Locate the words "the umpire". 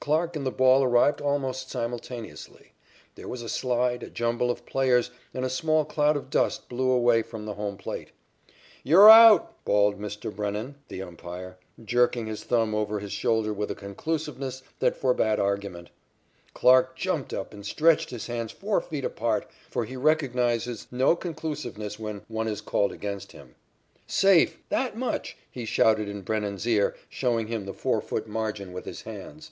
10.86-11.58